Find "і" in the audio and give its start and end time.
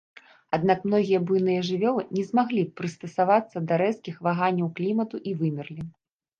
5.29-5.39